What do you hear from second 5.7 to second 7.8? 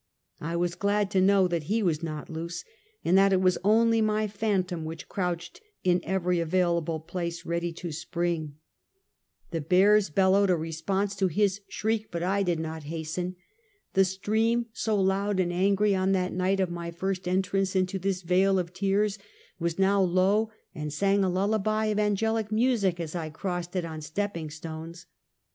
in every available place, ready